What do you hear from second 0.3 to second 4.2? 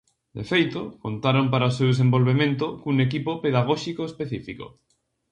De feito, contaron para o seu desenvolvemento cun equipo pedagóxico